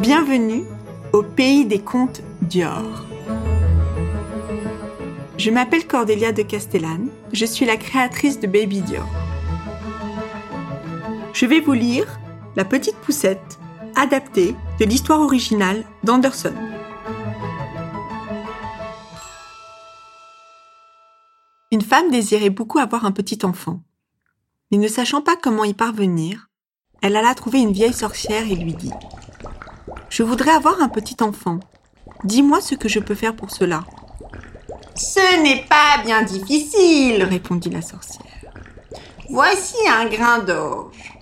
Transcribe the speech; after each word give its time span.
Bienvenue 0.00 0.64
au 1.12 1.22
pays 1.22 1.66
des 1.66 1.78
contes 1.78 2.22
Dior. 2.40 3.04
Je 5.36 5.50
m'appelle 5.50 5.86
Cordélia 5.86 6.32
de 6.32 6.40
Castellane, 6.40 7.10
je 7.34 7.44
suis 7.44 7.66
la 7.66 7.76
créatrice 7.76 8.40
de 8.40 8.46
Baby 8.46 8.80
Dior. 8.80 9.06
Je 11.34 11.44
vais 11.44 11.60
vous 11.60 11.74
lire 11.74 12.18
La 12.56 12.64
petite 12.64 12.96
poussette, 12.96 13.58
adaptée 13.94 14.56
de 14.78 14.86
l'histoire 14.86 15.20
originale 15.20 15.84
d'Anderson. 16.02 16.54
Une 21.70 21.82
femme 21.82 22.10
désirait 22.10 22.48
beaucoup 22.48 22.78
avoir 22.78 23.04
un 23.04 23.12
petit 23.12 23.44
enfant. 23.44 23.82
Mais 24.72 24.78
ne 24.78 24.88
sachant 24.88 25.20
pas 25.20 25.36
comment 25.36 25.64
y 25.64 25.74
parvenir, 25.74 26.48
elle 27.02 27.16
alla 27.16 27.34
trouver 27.34 27.58
une 27.58 27.72
vieille 27.72 27.92
sorcière 27.92 28.50
et 28.50 28.56
lui 28.56 28.72
dit⁇ 28.72 28.88
Je 30.10 30.24
voudrais 30.24 30.50
avoir 30.50 30.82
un 30.82 30.88
petit 30.88 31.16
enfant. 31.22 31.60
Dis-moi 32.24 32.60
ce 32.60 32.74
que 32.74 32.88
je 32.88 32.98
peux 32.98 33.14
faire 33.14 33.36
pour 33.36 33.52
cela.⁇ 33.52 33.84
Ce 34.96 35.42
n'est 35.42 35.64
pas 35.64 36.02
bien 36.04 36.22
difficile, 36.22 37.22
répondit 37.22 37.70
la 37.70 37.80
sorcière. 37.80 38.26
Voici 39.30 39.76
un 39.88 40.06
grain 40.06 40.40
d'orge. 40.40 41.14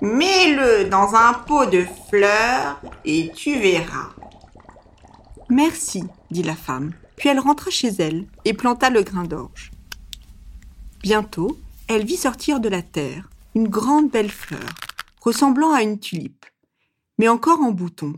Mets-le 0.00 0.88
dans 0.88 1.14
un 1.14 1.34
pot 1.34 1.66
de 1.66 1.84
fleurs 2.08 2.80
et 3.04 3.30
tu 3.34 3.58
verras. 3.58 4.08
Merci, 5.50 6.04
dit 6.30 6.42
la 6.42 6.56
femme. 6.56 6.92
Puis 7.16 7.28
elle 7.28 7.38
rentra 7.38 7.70
chez 7.70 7.90
elle 7.98 8.26
et 8.46 8.54
planta 8.54 8.88
le 8.88 9.02
grain 9.02 9.24
d'orge. 9.24 9.70
Bientôt, 11.02 11.58
elle 11.88 12.04
vit 12.04 12.16
sortir 12.16 12.60
de 12.60 12.68
la 12.70 12.82
terre 12.82 13.28
une 13.54 13.68
grande 13.68 14.10
belle 14.10 14.30
fleur, 14.30 14.68
ressemblant 15.20 15.72
à 15.72 15.82
une 15.82 15.98
tulipe, 15.98 16.44
mais 17.18 17.28
encore 17.28 17.60
en 17.60 17.72
bouton. 17.72 18.14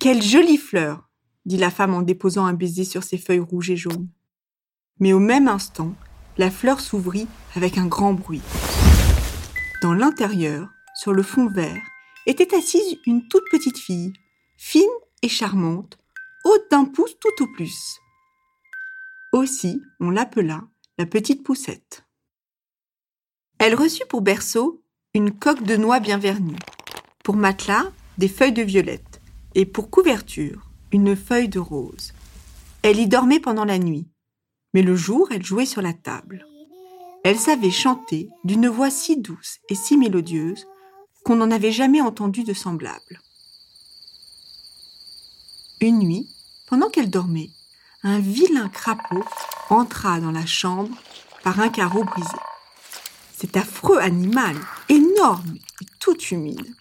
Quelle 0.00 0.22
jolie 0.22 0.58
fleur 0.58 1.08
dit 1.48 1.56
la 1.56 1.70
femme 1.70 1.94
en 1.94 2.02
déposant 2.02 2.44
un 2.44 2.52
baiser 2.52 2.84
sur 2.84 3.02
ses 3.02 3.18
feuilles 3.18 3.38
rouges 3.38 3.70
et 3.70 3.76
jaunes. 3.76 4.08
Mais 5.00 5.14
au 5.14 5.18
même 5.18 5.48
instant, 5.48 5.94
la 6.36 6.50
fleur 6.50 6.78
s'ouvrit 6.78 7.26
avec 7.56 7.78
un 7.78 7.86
grand 7.86 8.12
bruit. 8.12 8.42
Dans 9.80 9.94
l'intérieur, 9.94 10.68
sur 10.94 11.12
le 11.12 11.22
fond 11.22 11.48
vert, 11.48 11.82
était 12.26 12.54
assise 12.54 12.98
une 13.06 13.26
toute 13.28 13.44
petite 13.50 13.78
fille, 13.78 14.12
fine 14.58 14.82
et 15.22 15.28
charmante, 15.28 15.98
haute 16.44 16.70
d'un 16.70 16.84
pouce 16.84 17.16
tout 17.18 17.44
au 17.44 17.46
plus. 17.54 17.98
Aussi, 19.32 19.80
on 20.00 20.10
l'appela 20.10 20.62
la 20.98 21.06
petite 21.06 21.42
poussette. 21.42 22.04
Elle 23.58 23.74
reçut 23.74 24.06
pour 24.06 24.20
berceau 24.20 24.82
une 25.14 25.32
coque 25.32 25.62
de 25.62 25.76
noix 25.76 26.00
bien 26.00 26.18
vernie, 26.18 26.56
pour 27.28 27.36
matelas 27.36 27.92
des 28.16 28.26
feuilles 28.26 28.54
de 28.54 28.62
violette, 28.62 29.20
et 29.54 29.66
pour 29.66 29.90
couverture 29.90 30.70
une 30.92 31.14
feuille 31.14 31.50
de 31.50 31.58
rose. 31.58 32.14
Elle 32.80 32.98
y 32.98 33.06
dormait 33.06 33.38
pendant 33.38 33.66
la 33.66 33.78
nuit, 33.78 34.08
mais 34.72 34.80
le 34.80 34.96
jour 34.96 35.28
elle 35.30 35.44
jouait 35.44 35.66
sur 35.66 35.82
la 35.82 35.92
table. 35.92 36.46
Elle 37.24 37.38
savait 37.38 37.70
chanter 37.70 38.30
d'une 38.44 38.68
voix 38.68 38.88
si 38.88 39.18
douce 39.18 39.58
et 39.68 39.74
si 39.74 39.98
mélodieuse 39.98 40.66
qu'on 41.22 41.36
n'en 41.36 41.50
avait 41.50 41.70
jamais 41.70 42.00
entendu 42.00 42.44
de 42.44 42.54
semblable. 42.54 43.20
Une 45.82 45.98
nuit, 45.98 46.30
pendant 46.66 46.88
qu'elle 46.88 47.10
dormait, 47.10 47.50
un 48.04 48.20
vilain 48.20 48.70
crapaud 48.70 49.24
entra 49.68 50.18
dans 50.18 50.32
la 50.32 50.46
chambre 50.46 50.96
par 51.44 51.60
un 51.60 51.68
carreau 51.68 52.04
brisé. 52.04 52.38
Cet 53.36 53.58
affreux 53.58 53.98
animal, 53.98 54.56
énorme 54.88 55.58
et 55.82 55.86
tout 56.00 56.18
humide, 56.30 56.74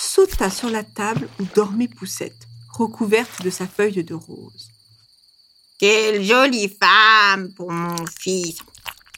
sauta 0.00 0.50
sur 0.50 0.70
la 0.70 0.82
table 0.82 1.28
où 1.38 1.44
dormait 1.54 1.88
Poussette, 1.88 2.48
recouverte 2.72 3.42
de 3.42 3.50
sa 3.50 3.66
feuille 3.66 4.02
de 4.02 4.14
rose. 4.14 4.70
Quelle 5.78 6.24
jolie 6.24 6.74
femme 6.80 7.52
pour 7.52 7.70
mon 7.70 8.06
fils, 8.06 8.58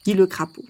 dit 0.04 0.14
le 0.14 0.26
crapaud. 0.26 0.64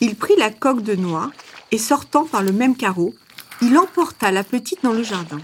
Il 0.00 0.16
prit 0.16 0.36
la 0.36 0.50
coque 0.50 0.82
de 0.82 0.94
noix 0.94 1.30
et 1.70 1.78
sortant 1.78 2.24
par 2.24 2.42
le 2.42 2.52
même 2.52 2.76
carreau, 2.76 3.14
il 3.62 3.76
emporta 3.76 4.30
la 4.30 4.44
petite 4.44 4.82
dans 4.82 4.92
le 4.92 5.02
jardin. 5.02 5.40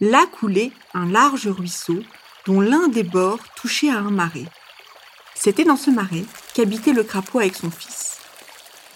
Là 0.00 0.26
coulait 0.26 0.72
un 0.92 1.06
large 1.06 1.46
ruisseau 1.46 2.00
dont 2.46 2.60
l'un 2.60 2.88
des 2.88 3.04
bords 3.04 3.40
touchait 3.56 3.90
à 3.90 3.98
un 3.98 4.10
marais. 4.10 4.46
C'était 5.34 5.64
dans 5.64 5.76
ce 5.76 5.90
marais 5.90 6.24
qu'habitait 6.54 6.92
le 6.92 7.04
crapaud 7.04 7.38
avec 7.38 7.54
son 7.54 7.70
fils. 7.70 8.18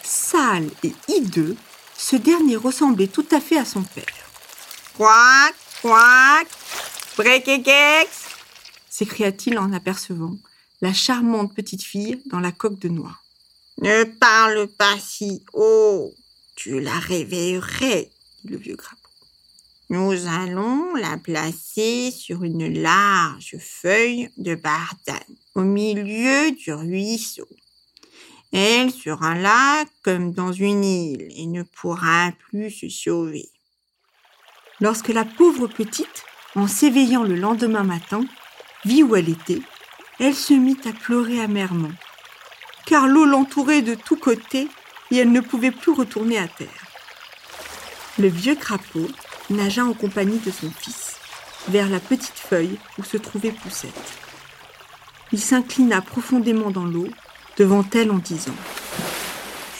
Sale 0.02 0.68
et 0.82 0.92
hideux, 1.08 1.56
ce 1.98 2.16
dernier 2.16 2.56
ressemblait 2.56 3.08
tout 3.08 3.26
à 3.32 3.40
fait 3.40 3.58
à 3.58 3.64
son 3.64 3.82
père. 3.82 4.04
Quack, 4.96 5.54
quack, 5.82 6.48
brekekex 7.16 8.08
s'écria-t-il 8.88 9.58
en 9.58 9.72
apercevant 9.72 10.36
la 10.80 10.92
charmante 10.92 11.54
petite 11.54 11.82
fille 11.82 12.22
dans 12.26 12.40
la 12.40 12.52
coque 12.52 12.78
de 12.78 12.88
noix. 12.88 13.16
Ne 13.80 14.04
parle 14.04 14.68
pas 14.68 14.96
si 14.98 15.44
haut, 15.52 16.14
tu 16.56 16.80
la 16.80 16.98
réveillerais, 16.98 18.10
dit 18.44 18.52
le 18.52 18.56
vieux 18.56 18.76
crapaud. 18.76 18.96
Nous 19.90 20.26
allons 20.26 20.94
la 20.94 21.16
placer 21.16 22.10
sur 22.10 22.44
une 22.44 22.82
large 22.82 23.56
feuille 23.58 24.30
de 24.36 24.54
bardane 24.54 25.36
au 25.54 25.62
milieu 25.62 26.50
du 26.52 26.72
ruisseau. 26.72 27.48
Elle 28.52 28.90
sera 28.90 29.34
là 29.34 29.84
comme 30.02 30.32
dans 30.32 30.52
une 30.52 30.84
île 30.84 31.28
et 31.36 31.46
ne 31.46 31.62
pourra 31.62 32.32
plus 32.50 32.70
se 32.70 32.88
sauver. 32.88 33.48
Lorsque 34.80 35.08
la 35.08 35.24
pauvre 35.24 35.66
petite, 35.66 36.24
en 36.54 36.66
s'éveillant 36.66 37.24
le 37.24 37.34
lendemain 37.34 37.84
matin, 37.84 38.24
vit 38.84 39.02
où 39.02 39.16
elle 39.16 39.28
était, 39.28 39.62
elle 40.18 40.34
se 40.34 40.54
mit 40.54 40.78
à 40.86 40.92
pleurer 40.92 41.40
amèrement, 41.40 41.92
car 42.86 43.06
l'eau 43.06 43.24
l'entourait 43.24 43.82
de 43.82 43.94
tous 43.94 44.16
côtés 44.16 44.68
et 45.10 45.16
elle 45.16 45.32
ne 45.32 45.40
pouvait 45.40 45.70
plus 45.70 45.92
retourner 45.92 46.38
à 46.38 46.48
terre. 46.48 46.86
Le 48.18 48.28
vieux 48.28 48.54
crapaud 48.54 49.08
nagea 49.50 49.84
en 49.84 49.94
compagnie 49.94 50.38
de 50.38 50.50
son 50.50 50.70
fils 50.70 51.16
vers 51.68 51.88
la 51.88 52.00
petite 52.00 52.38
feuille 52.38 52.78
où 52.98 53.04
se 53.04 53.16
trouvait 53.16 53.52
Poussette. 53.52 54.18
Il 55.32 55.40
s'inclina 55.40 56.00
profondément 56.00 56.70
dans 56.70 56.84
l'eau 56.84 57.08
devant 57.58 57.84
elle 57.92 58.12
en 58.12 58.18
disant 58.18 58.54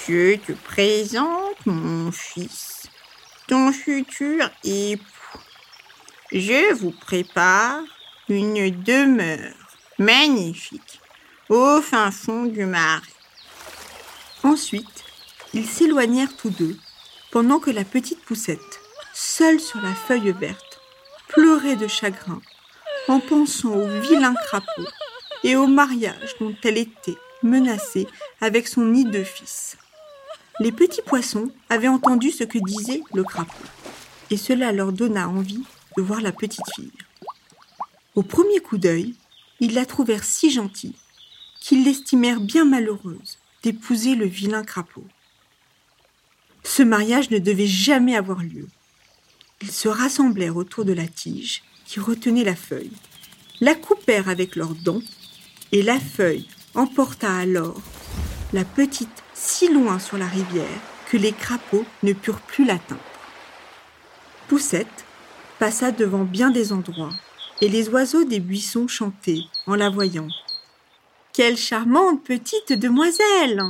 Je 0.06 0.36
te 0.36 0.52
présente 0.52 1.64
mon 1.64 2.10
fils, 2.10 2.88
ton 3.46 3.72
futur 3.72 4.50
époux. 4.64 5.04
Je 6.32 6.74
vous 6.74 6.90
prépare 6.90 7.80
une 8.28 8.70
demeure 8.82 9.54
magnifique 9.98 11.00
au 11.48 11.80
fin 11.80 12.10
fond 12.10 12.44
du 12.44 12.66
marais. 12.66 13.02
Ensuite, 14.42 15.04
ils 15.54 15.66
s'éloignèrent 15.66 16.36
tous 16.36 16.50
deux 16.50 16.76
pendant 17.30 17.60
que 17.60 17.70
la 17.70 17.84
petite 17.84 18.22
poussette 18.24 18.80
seule 19.14 19.60
sur 19.60 19.80
la 19.80 19.94
feuille 19.94 20.32
verte, 20.32 20.80
pleurait 21.28 21.76
de 21.76 21.86
chagrin 21.86 22.40
en 23.08 23.20
pensant 23.20 23.72
au 23.72 23.86
vilain 24.00 24.34
crapaud 24.46 24.88
et 25.44 25.56
au 25.56 25.66
mariage 25.66 26.34
dont 26.40 26.54
elle 26.62 26.78
était 26.78 27.16
menacée 27.42 28.06
avec 28.40 28.68
son 28.68 28.84
nid 28.84 29.04
de 29.04 29.22
fils. 29.24 29.76
Les 30.60 30.72
petits 30.72 31.02
poissons 31.02 31.50
avaient 31.68 31.88
entendu 31.88 32.30
ce 32.30 32.44
que 32.44 32.58
disait 32.58 33.02
le 33.14 33.22
crapaud, 33.22 33.52
et 34.30 34.36
cela 34.36 34.72
leur 34.72 34.92
donna 34.92 35.28
envie 35.28 35.62
de 35.96 36.02
voir 36.02 36.20
la 36.20 36.32
petite 36.32 36.66
fille. 36.74 36.92
Au 38.14 38.22
premier 38.22 38.60
coup 38.60 38.78
d'œil, 38.78 39.14
ils 39.60 39.74
la 39.74 39.86
trouvèrent 39.86 40.24
si 40.24 40.50
gentille 40.50 40.96
qu'ils 41.60 41.84
l'estimèrent 41.84 42.40
bien 42.40 42.64
malheureuse 42.64 43.38
d'épouser 43.62 44.14
le 44.14 44.26
vilain 44.26 44.64
crapaud. 44.64 45.06
Ce 46.64 46.82
mariage 46.82 47.30
ne 47.30 47.38
devait 47.38 47.66
jamais 47.66 48.16
avoir 48.16 48.42
lieu. 48.42 48.68
Ils 49.60 49.70
se 49.70 49.88
rassemblèrent 49.88 50.56
autour 50.56 50.84
de 50.84 50.92
la 50.92 51.06
tige 51.06 51.62
qui 51.84 52.00
retenait 52.00 52.44
la 52.44 52.54
feuille, 52.54 52.92
la 53.60 53.74
coupèrent 53.74 54.28
avec 54.28 54.56
leurs 54.56 54.74
dents, 54.74 55.02
et 55.72 55.82
la 55.82 55.98
feuille 55.98 56.48
emporta 56.74 57.34
alors 57.34 57.80
la 58.52 58.64
petite 58.64 59.22
si 59.34 59.72
loin 59.72 59.98
sur 59.98 60.18
la 60.18 60.26
rivière 60.26 60.80
que 61.10 61.16
les 61.16 61.32
crapauds 61.32 61.86
ne 62.02 62.12
purent 62.12 62.40
plus 62.40 62.64
l'atteindre. 62.64 63.00
Poussette 64.48 65.04
passa 65.58 65.90
devant 65.90 66.24
bien 66.24 66.50
des 66.50 66.72
endroits, 66.72 67.12
et 67.60 67.68
les 67.68 67.88
oiseaux 67.88 68.24
des 68.24 68.40
buissons 68.40 68.88
chantaient 68.88 69.42
en 69.66 69.74
la 69.74 69.90
voyant. 69.90 70.28
Quelle 71.32 71.56
charmante 71.56 72.24
petite 72.24 72.72
demoiselle 72.72 73.62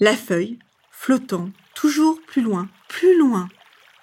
La 0.00 0.16
feuille, 0.16 0.58
flottant 0.90 1.50
toujours 1.74 2.20
plus 2.26 2.42
loin, 2.42 2.68
plus 2.88 3.18
loin, 3.18 3.48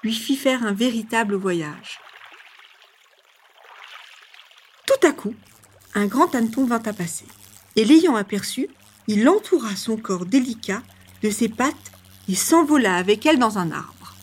lui 0.04 0.14
fit 0.14 0.36
faire 0.36 0.66
un 0.66 0.74
véritable 0.74 1.36
voyage. 1.36 2.00
Tout 4.86 5.08
à 5.08 5.12
coup, 5.12 5.36
un 5.96 6.06
grand 6.06 6.34
hanneton 6.36 6.66
vint 6.66 6.82
à 6.86 6.94
passer, 6.94 7.26
et 7.76 7.86
l'ayant 7.86 8.16
aperçu, 8.16 8.68
il 9.08 9.28
entoura 9.28 9.76
son 9.76 9.98
corps 9.98 10.26
délicat 10.26 10.84
de 11.24 11.30
ses 11.30 11.50
pattes 11.50 11.92
et 12.28 12.36
s'envola 12.36 12.96
avec 12.96 13.26
elle 13.26 13.40
dans 13.40 13.58
un 13.58 13.72
arbre. 13.72 14.16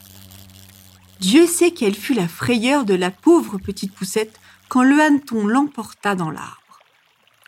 Dieu 1.20 1.46
sait 1.46 1.72
quelle 1.72 1.94
fut 1.94 2.14
la 2.14 2.28
frayeur 2.28 2.84
de 2.84 2.94
la 2.94 3.10
pauvre 3.10 3.58
petite 3.58 3.92
poussette 3.92 4.38
quand 4.68 4.82
le 4.82 5.00
hanneton 5.00 5.46
l'emporta 5.46 6.14
dans 6.14 6.30
l'arbre. 6.30 6.80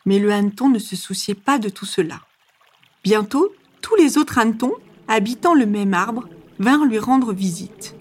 Mais 0.04 0.18
le 0.18 0.32
hanneton 0.32 0.68
ne 0.68 0.78
se 0.78 0.96
souciait 0.96 1.34
pas 1.34 1.58
de 1.58 1.68
tout 1.68 1.86
cela. 1.86 2.20
Bientôt, 3.04 3.52
tous 3.82 3.94
les 3.96 4.18
autres 4.18 4.38
hannetons, 4.38 4.74
habitant 5.06 5.54
le 5.54 5.66
même 5.66 5.94
arbre, 5.94 6.28
vinrent 6.58 6.86
lui 6.86 6.98
rendre 6.98 7.32
visite. 7.32 7.94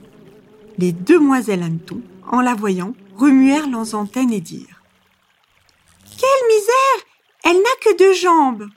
Les 0.77 0.93
demoiselles 0.93 1.63
hannetons, 1.63 2.01
en 2.27 2.41
la 2.41 2.55
voyant, 2.55 2.93
remuèrent 3.15 3.69
leurs 3.69 3.93
antennes 3.93 4.33
et 4.33 4.41
dirent 4.41 4.76
Elle 7.49 7.59
n'a 7.59 7.75
que 7.79 7.95
deux 7.97 8.13
jambes 8.13 8.67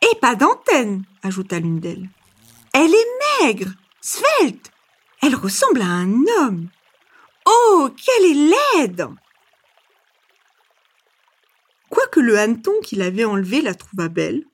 Et 0.00 0.14
pas 0.20 0.36
d'antenne 0.36 1.02
ajouta 1.24 1.58
l'une 1.58 1.80
d'elles. 1.80 2.08
Elle 2.72 2.94
est 2.94 3.42
maigre, 3.42 3.72
svelte 4.00 4.70
Elle 5.22 5.34
ressemble 5.34 5.82
à 5.82 5.86
un 5.86 6.12
homme 6.38 6.68
Oh, 7.46 7.90
qu'elle 7.96 8.30
est 8.30 8.54
laide 8.76 9.08
Quoique 11.90 12.20
le 12.20 12.38
hanneton 12.38 12.74
qu'il 12.84 13.02
avait 13.02 13.24
enlevé 13.24 13.60
la 13.60 13.74
trouvât 13.74 14.08
belle, 14.08 14.44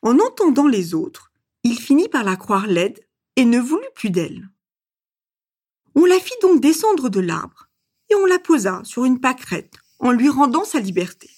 en 0.00 0.18
entendant 0.18 0.66
les 0.66 0.94
autres, 0.94 1.30
il 1.64 1.78
finit 1.78 2.08
par 2.08 2.24
la 2.24 2.36
croire 2.36 2.66
laide 2.66 3.06
et 3.36 3.44
ne 3.44 3.58
voulut 3.58 3.84
plus 3.96 4.10
d'elle. 4.10 4.48
On 5.94 6.06
la 6.06 6.18
fit 6.18 6.36
donc 6.40 6.62
descendre 6.62 7.10
de 7.10 7.20
l'arbre 7.20 7.68
et 8.08 8.14
on 8.14 8.24
la 8.24 8.38
posa 8.38 8.80
sur 8.84 9.04
une 9.04 9.20
pâquerette 9.20 9.74
en 9.98 10.10
lui 10.10 10.30
rendant 10.30 10.64
sa 10.64 10.80
liberté. 10.80 11.28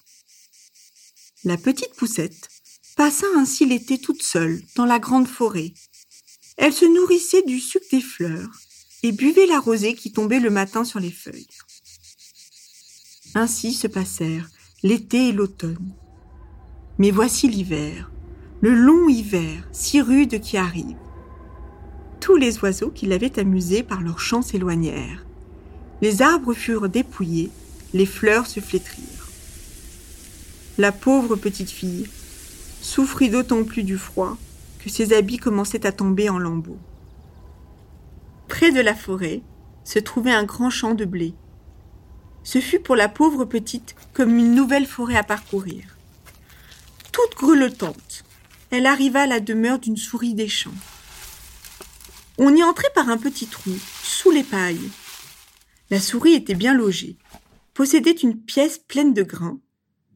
La 1.42 1.56
petite 1.56 1.94
poussette 1.94 2.48
passa 2.96 3.26
ainsi 3.34 3.64
l'été 3.64 3.96
toute 3.96 4.22
seule 4.22 4.60
dans 4.76 4.84
la 4.84 4.98
grande 4.98 5.26
forêt. 5.26 5.72
Elle 6.58 6.74
se 6.74 6.84
nourrissait 6.84 7.42
du 7.42 7.58
suc 7.60 7.82
des 7.90 8.02
fleurs 8.02 8.50
et 9.02 9.12
buvait 9.12 9.46
la 9.46 9.58
rosée 9.58 9.94
qui 9.94 10.12
tombait 10.12 10.38
le 10.38 10.50
matin 10.50 10.84
sur 10.84 11.00
les 11.00 11.10
feuilles. 11.10 11.48
Ainsi 13.34 13.72
se 13.72 13.86
passèrent 13.86 14.50
l'été 14.82 15.28
et 15.28 15.32
l'automne. 15.32 15.94
Mais 16.98 17.10
voici 17.10 17.48
l'hiver, 17.48 18.12
le 18.60 18.74
long 18.74 19.08
hiver 19.08 19.66
si 19.72 20.02
rude 20.02 20.40
qui 20.40 20.58
arrive. 20.58 20.98
Tous 22.20 22.36
les 22.36 22.58
oiseaux 22.58 22.90
qui 22.90 23.06
l'avaient 23.06 23.38
amusé 23.38 23.82
par 23.82 24.02
leurs 24.02 24.20
chants 24.20 24.42
s'éloignèrent. 24.42 25.24
Les 26.02 26.20
arbres 26.20 26.52
furent 26.52 26.90
dépouillés, 26.90 27.50
les 27.94 28.04
fleurs 28.04 28.46
se 28.46 28.60
flétrirent. 28.60 29.19
La 30.80 30.92
pauvre 30.92 31.36
petite 31.36 31.68
fille 31.68 32.08
souffrit 32.80 33.28
d'autant 33.28 33.64
plus 33.64 33.82
du 33.82 33.98
froid 33.98 34.38
que 34.78 34.88
ses 34.88 35.12
habits 35.12 35.36
commençaient 35.36 35.84
à 35.84 35.92
tomber 35.92 36.30
en 36.30 36.38
lambeaux. 36.38 36.78
Près 38.48 38.72
de 38.72 38.80
la 38.80 38.94
forêt 38.94 39.42
se 39.84 39.98
trouvait 39.98 40.32
un 40.32 40.44
grand 40.44 40.70
champ 40.70 40.94
de 40.94 41.04
blé. 41.04 41.34
Ce 42.44 42.62
fut 42.62 42.80
pour 42.80 42.96
la 42.96 43.10
pauvre 43.10 43.44
petite 43.44 43.94
comme 44.14 44.38
une 44.38 44.54
nouvelle 44.54 44.86
forêt 44.86 45.16
à 45.16 45.22
parcourir. 45.22 45.98
Toute 47.12 47.36
grelottante, 47.36 48.24
elle 48.70 48.86
arriva 48.86 49.24
à 49.24 49.26
la 49.26 49.40
demeure 49.40 49.80
d'une 49.80 49.98
souris 49.98 50.32
des 50.32 50.48
champs. 50.48 50.70
On 52.38 52.56
y 52.56 52.64
entrait 52.64 52.88
par 52.94 53.10
un 53.10 53.18
petit 53.18 53.48
trou, 53.48 53.72
sous 54.02 54.30
les 54.30 54.44
pailles. 54.44 54.90
La 55.90 56.00
souris 56.00 56.32
était 56.32 56.54
bien 56.54 56.72
logée, 56.72 57.18
possédait 57.74 58.12
une 58.12 58.40
pièce 58.40 58.78
pleine 58.78 59.12
de 59.12 59.22
grains, 59.22 59.60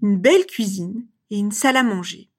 une 0.02 0.18
belle 0.18 0.46
cuisine 0.46 1.06
et 1.30 1.38
une 1.38 1.52
salle 1.52 1.76
à 1.76 1.82
manger. 1.82 2.30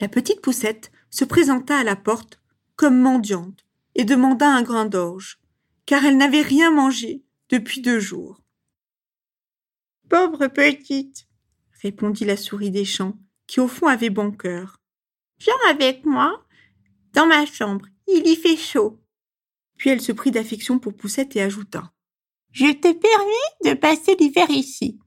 La 0.00 0.08
petite 0.08 0.40
poussette 0.40 0.90
se 1.10 1.24
présenta 1.24 1.78
à 1.78 1.84
la 1.84 1.96
porte 1.96 2.40
comme 2.76 2.98
mendiante 2.98 3.66
et 3.94 4.04
demanda 4.04 4.48
un 4.48 4.62
grain 4.62 4.86
d'orge, 4.86 5.38
car 5.84 6.04
elle 6.04 6.16
n'avait 6.16 6.42
rien 6.42 6.70
mangé 6.70 7.22
depuis 7.48 7.82
deux 7.82 8.00
jours. 8.00 8.40
Pauvre 10.08 10.46
petite, 10.46 11.26
répondit 11.82 12.24
la 12.24 12.36
souris 12.36 12.70
des 12.70 12.84
champs, 12.84 13.18
qui 13.46 13.60
au 13.60 13.68
fond 13.68 13.86
avait 13.86 14.10
bon 14.10 14.32
cœur. 14.32 14.80
Viens 15.38 15.54
avec 15.68 16.04
moi 16.04 16.44
dans 17.12 17.26
ma 17.26 17.44
chambre, 17.44 17.86
il 18.06 18.26
y 18.26 18.36
fait 18.36 18.56
chaud. 18.56 19.00
Puis 19.76 19.90
elle 19.90 20.00
se 20.00 20.12
prit 20.12 20.30
d'affection 20.30 20.78
pour 20.78 20.94
Poussette 20.94 21.36
et 21.36 21.42
ajouta. 21.42 21.92
Je 22.52 22.72
te 22.72 22.92
permets 22.92 23.72
de 23.72 23.78
passer 23.78 24.16
l'hiver 24.18 24.50
ici, 24.50 24.98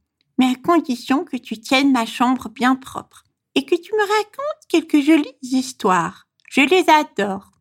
mais 0.43 0.49
à 0.49 0.55
condition 0.55 1.23
que 1.23 1.37
tu 1.37 1.57
tiennes 1.59 1.93
ma 1.93 2.05
chambre 2.05 2.49
bien 2.49 2.75
propre 2.75 3.23
et 3.55 3.65
que 3.65 3.75
tu 3.75 3.93
me 3.93 4.01
racontes 4.01 4.67
quelques 4.67 4.99
jolies 4.99 5.37
histoires. 5.41 6.27
Je 6.49 6.61
les 6.61 6.89
adore. 6.89 7.51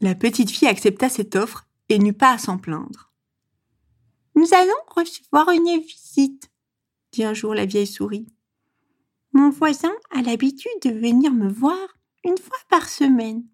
La 0.00 0.14
petite 0.14 0.50
fille 0.50 0.68
accepta 0.68 1.08
cette 1.08 1.34
offre 1.34 1.66
et 1.88 1.98
n'eut 1.98 2.12
pas 2.12 2.32
à 2.32 2.38
s'en 2.38 2.58
plaindre. 2.58 3.12
Nous 4.34 4.52
allons 4.52 4.72
recevoir 4.88 5.48
une 5.50 5.80
visite, 5.80 6.50
dit 7.12 7.24
un 7.24 7.32
jour 7.32 7.54
la 7.54 7.64
vieille 7.64 7.86
souris. 7.86 8.26
Mon 9.32 9.48
voisin 9.48 9.92
a 10.10 10.20
l'habitude 10.20 10.70
de 10.84 10.90
venir 10.90 11.32
me 11.32 11.48
voir 11.48 11.96
une 12.24 12.38
fois 12.38 12.58
par 12.68 12.88
semaine. 12.90 13.46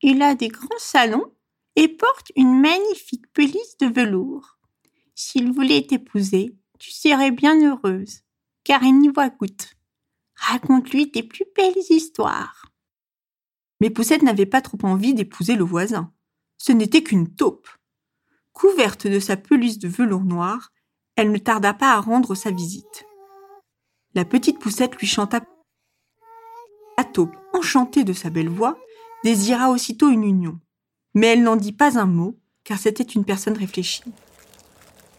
Il 0.00 0.22
a 0.22 0.34
des 0.34 0.48
grands 0.48 0.68
salons 0.78 1.34
et 1.74 1.88
porte 1.88 2.32
une 2.34 2.60
magnifique 2.60 3.30
pelisse 3.34 3.76
de 3.78 3.88
velours. 3.88 4.58
S'il 5.14 5.52
voulait 5.52 5.86
t'épouser, 5.86 6.56
tu 6.78 6.90
serais 6.90 7.30
bien 7.30 7.60
heureuse, 7.62 8.22
car 8.64 8.82
il 8.82 8.98
n'y 8.98 9.08
voit 9.08 9.28
goutte. 9.28 9.74
Raconte-lui 10.36 11.10
tes 11.10 11.22
plus 11.22 11.46
belles 11.56 11.74
histoires. 11.90 12.66
Mais 13.80 13.90
Poussette 13.90 14.22
n'avait 14.22 14.46
pas 14.46 14.60
trop 14.60 14.78
envie 14.82 15.14
d'épouser 15.14 15.54
le 15.54 15.64
voisin. 15.64 16.12
Ce 16.58 16.72
n'était 16.72 17.02
qu'une 17.02 17.34
taupe. 17.34 17.68
Couverte 18.52 19.06
de 19.06 19.20
sa 19.20 19.36
pelisse 19.36 19.78
de 19.78 19.88
velours 19.88 20.24
noir, 20.24 20.72
elle 21.16 21.30
ne 21.30 21.38
tarda 21.38 21.74
pas 21.74 21.92
à 21.92 22.00
rendre 22.00 22.34
sa 22.34 22.50
visite. 22.50 23.04
La 24.14 24.24
petite 24.24 24.58
poussette 24.58 24.96
lui 24.96 25.06
chanta. 25.06 25.40
La 26.96 27.04
taupe, 27.04 27.36
enchantée 27.52 28.04
de 28.04 28.14
sa 28.14 28.30
belle 28.30 28.48
voix, 28.48 28.78
désira 29.24 29.70
aussitôt 29.70 30.08
une 30.08 30.24
union. 30.24 30.58
Mais 31.14 31.28
elle 31.28 31.42
n'en 31.42 31.56
dit 31.56 31.72
pas 31.72 31.98
un 31.98 32.06
mot, 32.06 32.38
car 32.64 32.78
c'était 32.78 33.02
une 33.02 33.24
personne 33.24 33.56
réfléchie. 33.56 34.04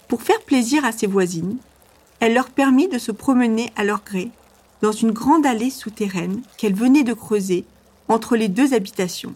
Pour 0.08 0.22
faire 0.22 0.42
plaisir 0.42 0.86
à 0.86 0.92
ses 0.92 1.08
voisines, 1.08 1.58
elle 2.20 2.34
leur 2.34 2.50
permit 2.50 2.88
de 2.88 2.98
se 2.98 3.12
promener 3.12 3.72
à 3.76 3.84
leur 3.84 4.04
gré 4.04 4.32
dans 4.82 4.92
une 4.92 5.12
grande 5.12 5.46
allée 5.46 5.70
souterraine 5.70 6.42
qu'elle 6.58 6.76
venait 6.76 7.04
de 7.04 7.14
creuser 7.14 7.66
entre 8.08 8.36
les 8.36 8.48
deux 8.48 8.74
habitations. 8.74 9.36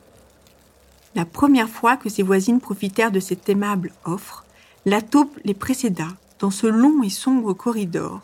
La 1.13 1.25
première 1.25 1.69
fois 1.69 1.97
que 1.97 2.09
ses 2.09 2.23
voisines 2.23 2.61
profitèrent 2.61 3.11
de 3.11 3.19
cette 3.19 3.49
aimable 3.49 3.91
offre, 4.05 4.45
la 4.85 5.01
taupe 5.01 5.37
les 5.43 5.53
précéda 5.53 6.07
dans 6.39 6.51
ce 6.51 6.67
long 6.67 7.03
et 7.03 7.09
sombre 7.09 7.53
corridor, 7.53 8.21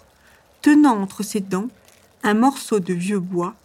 tenant 0.61 1.01
entre 1.01 1.23
ses 1.23 1.41
dents 1.41 1.67
un 2.23 2.33
morceau 2.33 2.79
de 2.79 2.93
vieux 2.93 3.19
bois 3.19 3.55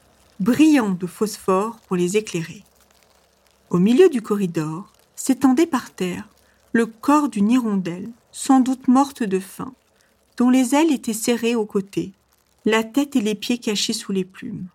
brillant 0.41 0.91
de 0.91 1.07
phosphore 1.07 1.79
pour 1.87 1.97
les 1.97 2.17
éclairer. 2.17 2.65
Au 3.71 3.79
milieu 3.79 4.09
du 4.09 4.23
corridor 4.23 4.93
s'étendait 5.15 5.67
par 5.67 5.93
terre 5.93 6.29
le 6.73 6.87
corps 6.87 7.29
d'une 7.29 7.51
hirondelle, 7.51 8.11
sans 8.33 8.61
doute 8.61 8.89
morte 8.89 9.23
de 9.23 9.39
faim, 9.39 9.75
dont 10.39 10.51
les 10.51 10.75
ailes 10.75 10.91
étaient 10.91 11.13
serrées 11.13 11.55
aux 11.55 11.67
côtés, 11.67 12.13
la 12.65 12.83
tête 12.83 13.15
et 13.15 13.21
les 13.21 13.35
pieds 13.35 13.59
cachés 13.59 13.93
sous 13.93 14.13
les 14.13 14.25
plumes. 14.25 14.67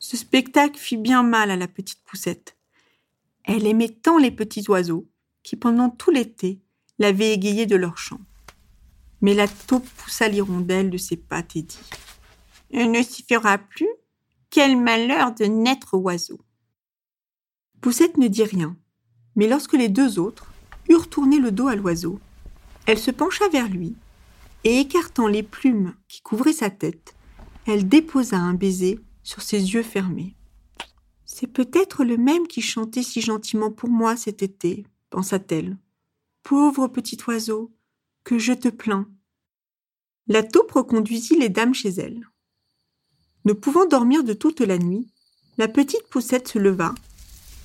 Ce 0.00 0.16
spectacle 0.16 0.78
fit 0.78 0.96
bien 0.96 1.22
mal 1.22 1.50
à 1.50 1.56
la 1.56 1.68
petite 1.68 2.02
poussette. 2.04 2.56
Elle 3.44 3.66
aimait 3.66 3.88
tant 3.88 4.18
les 4.18 4.30
petits 4.30 4.68
oiseaux 4.68 5.06
qui, 5.42 5.56
pendant 5.56 5.90
tout 5.90 6.10
l'été, 6.10 6.58
l'avaient 6.98 7.32
égayée 7.32 7.66
de 7.66 7.76
leur 7.76 7.96
chant. 7.96 8.20
Mais 9.20 9.34
la 9.34 9.46
taupe 9.46 9.88
poussa 9.96 10.28
l'hirondelle 10.28 10.90
de 10.90 10.98
ses 10.98 11.16
pattes 11.16 11.56
et 11.56 11.62
dit 11.62 11.78
Il 12.70 12.90
ne 12.90 13.02
s'y 13.02 13.22
fera 13.22 13.58
plus 13.58 13.88
Quel 14.48 14.76
malheur 14.76 15.34
de 15.34 15.44
naître 15.44 15.94
oiseau 15.94 16.40
Poussette 17.80 18.16
ne 18.16 18.28
dit 18.28 18.44
rien, 18.44 18.76
mais 19.36 19.48
lorsque 19.48 19.74
les 19.74 19.88
deux 19.88 20.18
autres 20.18 20.52
eurent 20.88 21.08
tourné 21.08 21.38
le 21.38 21.50
dos 21.50 21.68
à 21.68 21.76
l'oiseau, 21.76 22.18
elle 22.86 22.98
se 22.98 23.10
pencha 23.10 23.48
vers 23.48 23.68
lui, 23.68 23.94
et 24.64 24.80
écartant 24.80 25.26
les 25.26 25.42
plumes 25.42 25.94
qui 26.08 26.20
couvraient 26.20 26.52
sa 26.52 26.70
tête, 26.70 27.14
elle 27.66 27.88
déposa 27.88 28.36
un 28.36 28.54
baiser 28.54 29.00
sur 29.22 29.42
ses 29.42 29.74
yeux 29.74 29.82
fermés. 29.82 30.34
C'est 31.24 31.46
peut-être 31.46 32.04
le 32.04 32.16
même 32.16 32.46
qui 32.46 32.60
chantait 32.60 33.02
si 33.02 33.20
gentiment 33.20 33.70
pour 33.70 33.88
moi 33.88 34.16
cet 34.16 34.42
été, 34.42 34.84
pensa-t-elle. 35.10 35.78
Pauvre 36.42 36.88
petit 36.88 37.18
oiseau, 37.26 37.72
que 38.24 38.38
je 38.38 38.52
te 38.52 38.68
plains. 38.68 39.08
La 40.26 40.42
taupe 40.42 40.72
reconduisit 40.72 41.36
les 41.36 41.48
dames 41.48 41.74
chez 41.74 41.90
elle. 41.90 42.28
Ne 43.44 43.52
pouvant 43.52 43.86
dormir 43.86 44.24
de 44.24 44.32
toute 44.32 44.60
la 44.60 44.78
nuit, 44.78 45.06
la 45.56 45.68
petite 45.68 46.08
poussette 46.10 46.48
se 46.48 46.58
leva 46.58 46.94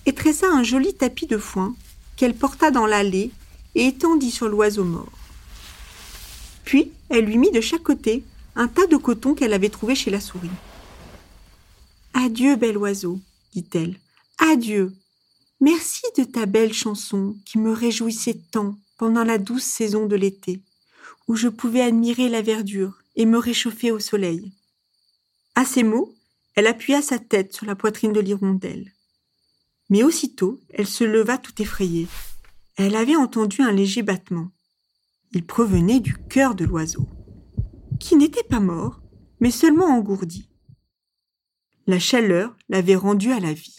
et 0.06 0.14
tressa 0.14 0.48
un 0.50 0.64
joli 0.64 0.94
tapis 0.94 1.28
de 1.28 1.38
foin 1.38 1.76
qu'elle 2.16 2.36
porta 2.36 2.72
dans 2.72 2.86
l'allée 2.86 3.32
et 3.76 3.88
étendit 3.88 4.32
sur 4.32 4.48
l'oiseau 4.48 4.84
mort. 4.84 5.12
Puis 6.64 6.92
elle 7.10 7.26
lui 7.26 7.38
mit 7.38 7.52
de 7.52 7.62
chaque 7.62 7.84
côté 7.84 8.24
un 8.56 8.68
tas 8.68 8.88
de 8.88 8.98
coton 8.98 9.36
qu'elle 9.36 9.54
avait 9.54 9.70
trouvé 9.70 9.96
chez 9.96 10.10
la 10.10 10.20
souris. 10.20 10.50
Adieu, 12.14 12.56
bel 12.56 12.78
oiseau, 12.78 13.20
dit-elle. 13.54 14.00
Adieu. 14.40 14.94
Merci 15.62 16.04
de 16.18 16.24
ta 16.24 16.46
belle 16.46 16.74
chanson 16.74 17.36
qui 17.46 17.58
me 17.58 17.72
réjouissait 17.72 18.40
tant 18.52 18.78
pendant 18.98 19.24
la 19.24 19.38
douce 19.38 19.64
saison 19.64 20.06
de 20.06 20.16
l'été, 20.16 20.62
où 21.28 21.36
je 21.36 21.48
pouvais 21.48 21.82
admirer 21.82 22.30
la 22.30 22.42
verdure 22.42 22.98
et 23.16 23.26
me 23.26 23.38
réchauffer 23.38 23.92
au 23.92 24.00
soleil. 24.00 24.52
À 25.56 25.66
ces 25.66 25.84
mots, 25.84 26.14
elle 26.56 26.68
appuya 26.68 27.02
sa 27.02 27.20
tête 27.20 27.54
sur 27.54 27.66
la 27.66 27.76
poitrine 27.76 28.14
de 28.14 28.20
l'hirondelle. 28.20 28.94
Mais 29.90 30.04
aussitôt, 30.04 30.60
elle 30.74 30.88
se 30.88 31.04
leva 31.04 31.38
tout 31.38 31.62
effrayée. 31.62 32.08
Elle 32.78 32.96
avait 32.96 33.16
entendu 33.16 33.62
un 33.62 33.72
léger 33.72 34.04
battement. 34.04 34.50
Il 35.32 35.46
provenait 35.46 36.02
du 36.02 36.18
cœur 36.30 36.56
de 36.56 36.66
l'oiseau, 36.66 37.08
qui 38.00 38.16
n'était 38.16 38.44
pas 38.44 38.60
mort, 38.60 39.02
mais 39.40 39.52
seulement 39.52 39.86
engourdi. 39.86 40.50
La 41.88 42.00
chaleur 42.00 42.56
l'avait 42.68 42.96
rendu 42.96 43.32
à 43.32 43.40
la 43.40 43.54
vie. 43.54 43.78